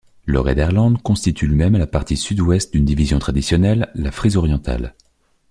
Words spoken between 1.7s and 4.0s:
la partie sud-ouest d’une division traditionnelle,